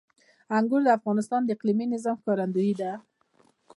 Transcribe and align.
انګور 0.57 0.81
د 0.85 0.89
افغانستان 0.97 1.41
د 1.43 1.49
اقلیمي 1.55 1.85
نظام 1.93 2.15
ښکارندوی 2.21 2.71
ده. 2.81 2.91